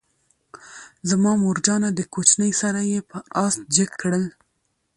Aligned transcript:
زما 1.09 1.31
مورجانه 1.43 1.89
دکوچنی 1.97 2.51
سره 2.61 2.81
یې 2.91 2.99
پر 3.09 3.21
آس 3.45 3.55
جګ 3.75 3.89
کړل، 4.01 4.25